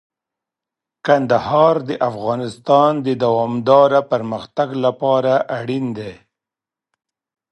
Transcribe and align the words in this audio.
کندهار 1.05 1.75
د 1.89 1.91
افغانستان 2.09 2.91
د 3.05 3.07
دوامداره 3.23 4.01
پرمختګ 4.11 4.69
لپاره 4.85 5.33
اړین 5.59 5.85
دی. 5.97 6.13